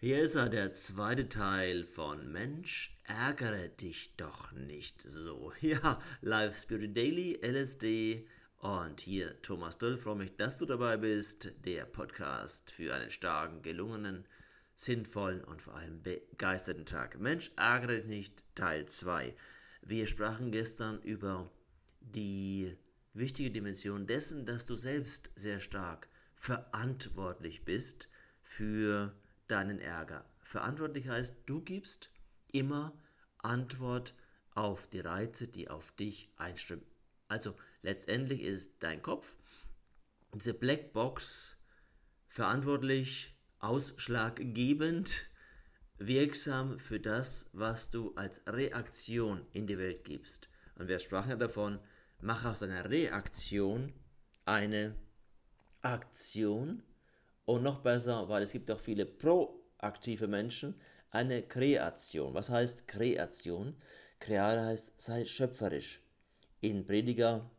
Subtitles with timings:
[0.00, 5.52] Hier ist er, der zweite Teil von Mensch, ärgere dich doch nicht so.
[5.60, 8.24] Ja, Live Spirit Daily, LSD
[8.58, 9.98] und hier Thomas Döll.
[9.98, 11.50] Freue mich, dass du dabei bist.
[11.64, 14.24] Der Podcast für einen starken, gelungenen,
[14.76, 17.18] sinnvollen und vor allem begeisterten Tag.
[17.18, 19.34] Mensch, ärgere dich nicht, Teil 2.
[19.82, 21.50] Wir sprachen gestern über
[22.02, 22.76] die
[23.14, 26.06] wichtige Dimension dessen, dass du selbst sehr stark
[26.36, 28.08] verantwortlich bist
[28.40, 29.12] für
[29.50, 30.24] deinen Ärger.
[30.40, 32.10] Verantwortlich heißt, du gibst
[32.52, 32.98] immer
[33.38, 34.14] Antwort
[34.54, 36.84] auf die Reize, die auf dich einströmen.
[37.28, 39.36] Also letztendlich ist dein Kopf,
[40.34, 41.62] diese Blackbox,
[42.26, 45.28] verantwortlich, ausschlaggebend,
[45.98, 50.48] wirksam für das, was du als Reaktion in die Welt gibst.
[50.76, 51.80] Und wir sprachen ja davon,
[52.20, 53.92] mach aus einer Reaktion
[54.44, 54.94] eine
[55.82, 56.82] Aktion
[57.48, 60.74] und noch besser, weil es gibt auch viele proaktive Menschen,
[61.10, 62.34] eine Kreation.
[62.34, 63.74] Was heißt Kreation?
[64.20, 66.02] Kreare heißt, sei schöpferisch.
[66.60, 67.50] In Prediger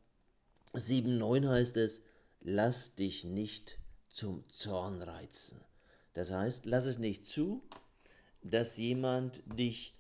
[0.75, 2.03] 7,9 heißt es,
[2.41, 3.79] lass dich nicht
[4.09, 5.59] zum Zorn reizen.
[6.13, 7.63] Das heißt, lass es nicht zu,
[8.43, 9.95] dass jemand dich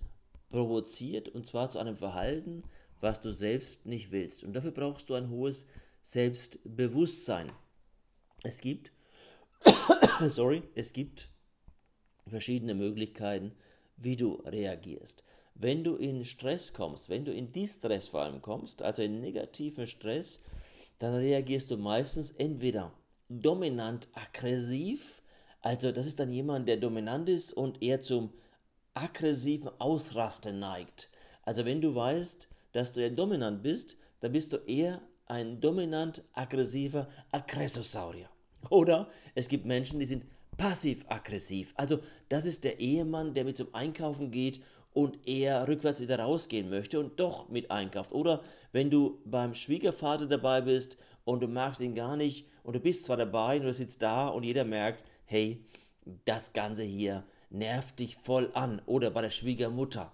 [0.51, 2.61] provoziert und zwar zu einem Verhalten,
[3.01, 4.43] was du selbst nicht willst.
[4.43, 5.65] Und dafür brauchst du ein hohes
[6.03, 7.51] Selbstbewusstsein.
[8.43, 8.91] Es gibt
[10.27, 11.29] sorry, es gibt
[12.27, 13.51] verschiedene Möglichkeiten,
[13.97, 15.23] wie du reagierst.
[15.55, 19.87] Wenn du in Stress kommst, wenn du in Distress vor allem kommst, also in negativen
[19.87, 20.41] Stress,
[20.99, 22.93] dann reagierst du meistens entweder
[23.29, 25.21] dominant aggressiv,
[25.61, 28.31] also das ist dann jemand, der dominant ist und eher zum
[28.93, 31.09] aggressiven Ausrasten neigt.
[31.43, 36.23] Also wenn du weißt, dass du ja dominant bist, dann bist du eher ein dominant
[36.33, 38.29] aggressiver Aggressosaurier.
[38.69, 40.25] Oder es gibt Menschen, die sind
[40.57, 41.73] passiv-aggressiv.
[41.77, 44.61] Also das ist der Ehemann, der mit zum Einkaufen geht
[44.93, 48.11] und eher rückwärts wieder rausgehen möchte und doch mit einkauft.
[48.11, 52.79] Oder wenn du beim Schwiegervater dabei bist und du magst ihn gar nicht und du
[52.79, 55.63] bist zwar dabei und du sitzt da und jeder merkt, hey,
[56.25, 58.81] das Ganze hier nervt dich voll an.
[58.85, 60.11] Oder bei der Schwiegermutter.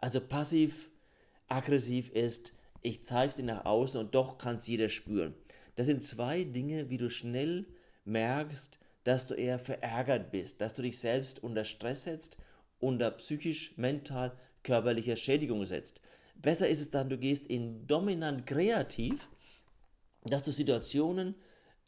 [0.00, 2.52] Also passiv-aggressiv ist,
[2.82, 5.34] ich zeige es dir nach außen und doch kann es jeder spüren.
[5.76, 7.66] Das sind zwei Dinge, wie du schnell
[8.04, 12.38] merkst, dass du eher verärgert bist, dass du dich selbst unter Stress setzt,
[12.78, 16.00] unter psychisch, mental, körperlicher Schädigung setzt.
[16.34, 19.28] Besser ist es dann, du gehst in dominant kreativ,
[20.24, 21.34] dass du Situationen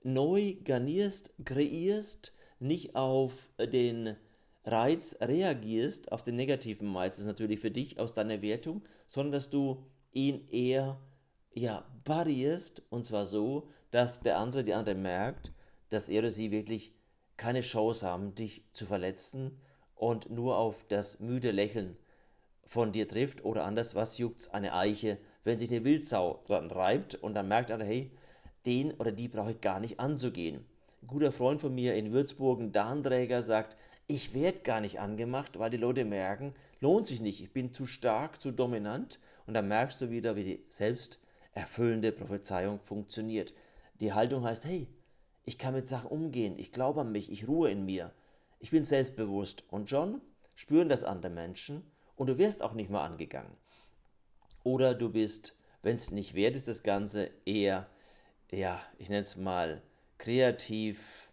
[0.03, 4.17] neu garnierst, kreierst, nicht auf den
[4.65, 9.85] Reiz reagierst, auf den negativen meistens natürlich für dich aus deiner Wertung, sondern dass du
[10.13, 11.01] ihn eher
[11.55, 15.53] ja, barrierst und zwar so, dass der andere, die andere merkt,
[15.89, 16.93] dass er oder sie wirklich
[17.37, 19.61] keine Chance haben, dich zu verletzen
[19.95, 21.97] und nur auf das müde Lächeln
[22.65, 27.15] von dir trifft oder anders, was juckt's eine Eiche, wenn sich eine Wildsau dran reibt
[27.15, 28.11] und dann merkt er, hey,
[28.67, 30.67] den oder die brauche ich gar nicht anzugehen.
[31.03, 33.77] Ein guter Freund von mir in Würzburg, ein Darnträger, sagt,
[34.09, 37.87] ich werde gar nicht angemacht, weil die Leute merken, lohnt sich nicht, ich bin zu
[37.87, 43.55] stark, zu dominant und dann merkst du wieder, wie die selbsterfüllende Prophezeiung funktioniert.
[44.01, 44.89] Die Haltung heißt, hey,
[45.47, 48.13] ich kann mit Sachen umgehen, ich glaube an mich, ich ruhe in mir,
[48.59, 49.65] ich bin selbstbewusst.
[49.71, 50.21] Und John,
[50.55, 53.57] spüren das andere Menschen und du wirst auch nicht mal angegangen.
[54.65, 57.87] Oder du bist, wenn es nicht wert ist, das Ganze eher,
[58.51, 59.83] ja, ich nenne es mal
[60.19, 61.31] kreativ,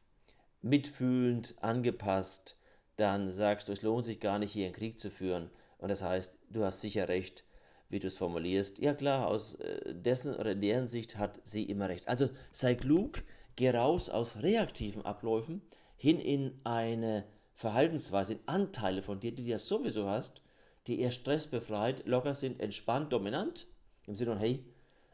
[0.61, 2.55] mitfühlend, angepasst,
[2.97, 5.49] dann sagst du, es lohnt sich gar nicht, hier einen Krieg zu führen.
[5.79, 7.43] Und das heißt, du hast sicher recht,
[7.89, 8.79] wie du es formulierst.
[8.79, 12.07] Ja klar, aus äh, dessen oder deren Sicht hat sie immer recht.
[12.07, 13.23] Also sei klug,
[13.55, 15.61] Geh raus aus reaktiven Abläufen
[15.95, 20.41] hin in eine Verhaltensweise, in Anteile von dir, die du ja sowieso hast,
[20.87, 23.67] die eher stressbefreit, locker sind, entspannt, dominant,
[24.07, 24.65] im Sinne von, hey,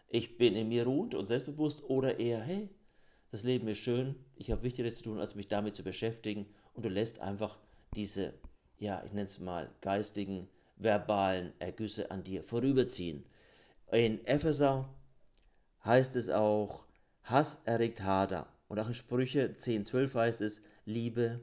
[0.08, 2.70] ich bin in mir ruhend und selbstbewusst, oder eher, hey,
[3.30, 6.86] das Leben ist schön, ich habe Wichtigeres zu tun, als mich damit zu beschäftigen, und
[6.86, 7.60] du lässt einfach
[7.96, 8.34] diese,
[8.80, 10.48] ja, ich nenne es mal, geistigen,
[10.78, 13.26] verbalen Ergüsse an dir vorüberziehen.
[13.92, 14.90] In Epheser
[15.84, 16.86] heißt es auch,
[17.30, 18.48] Hass erregt Hader.
[18.68, 21.42] Und auch in Sprüche 10, 12 heißt es, Liebe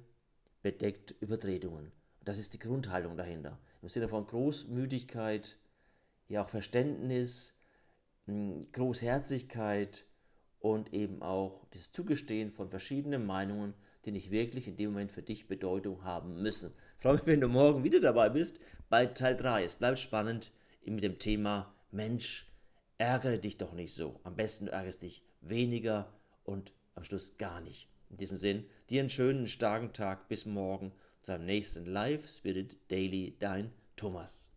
[0.62, 1.92] bedeckt Übertretungen.
[2.24, 3.58] Das ist die Grundhaltung dahinter.
[3.82, 5.58] Im Sinne von Großmütigkeit,
[6.26, 7.54] ja auch Verständnis,
[8.26, 10.06] hm, Großherzigkeit
[10.58, 13.74] und eben auch das Zugestehen von verschiedenen Meinungen,
[14.04, 16.74] die nicht wirklich in dem Moment für dich Bedeutung haben müssen.
[16.96, 19.62] Ich freue mich, wenn du morgen wieder dabei bist bei Teil 3.
[19.62, 20.50] Es bleibt spannend
[20.84, 22.50] mit dem Thema Mensch,
[22.98, 24.18] ärgere dich doch nicht so.
[24.24, 26.12] Am besten du ärgerst dich weniger
[26.44, 27.88] und am Schluss gar nicht.
[28.10, 30.28] In diesem Sinn, dir einen schönen, starken Tag.
[30.28, 34.50] Bis morgen seinem nächsten Live Spirit Daily, dein Thomas.